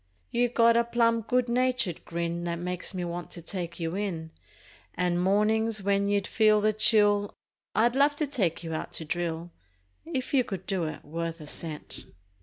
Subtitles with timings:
[0.31, 4.31] You got a plum good natured grin That makes me want to take you in
[4.95, 7.35] And mornin's when you'd feel the chill
[7.75, 9.51] I'd love to take you out to drill
[10.03, 12.05] If you could do it worth a cent!